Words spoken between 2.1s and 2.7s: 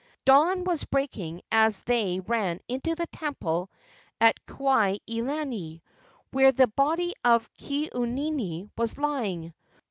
ran